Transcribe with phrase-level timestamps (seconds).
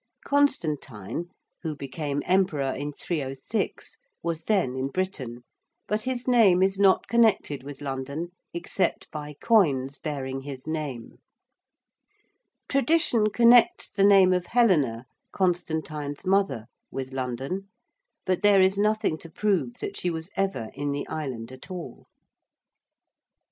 [0.25, 1.29] Constantine,
[1.61, 5.43] who became emperor in 306, was then in Britain,
[5.87, 11.19] but his name is not connected with London except by coins bearing his name.
[12.67, 17.67] Tradition connects the name of Helena, Constantine's mother, with London,
[18.25, 22.07] but there is nothing to prove that she was ever in the island at all.